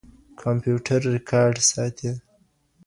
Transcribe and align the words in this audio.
کمپيوټر 0.41 0.99
ريکارډ 1.13 1.55
ساتي. 1.71 2.11